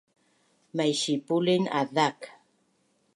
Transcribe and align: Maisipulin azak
Maisipulin 0.77 1.63
azak 1.79 2.19